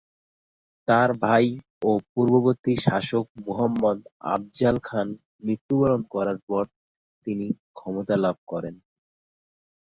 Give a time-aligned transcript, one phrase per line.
[0.87, 1.45] তার ভাই
[1.83, 3.99] ও পূর্ববর্তী শাসক মুহাম্মদ
[4.33, 5.07] আফজাল খান
[5.43, 6.63] মৃত্যুবরণ করার পর
[7.27, 8.75] তিনি ক্ষমতা লাভ করেন।